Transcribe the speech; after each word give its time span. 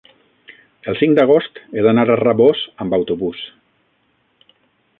el 0.91 0.95
cinc 1.01 1.13
d'agost 1.19 1.59
he 1.75 1.83
d'anar 1.87 2.05
a 2.13 2.17
Rabós 2.21 2.63
amb 2.85 2.97
autobús. 2.99 3.45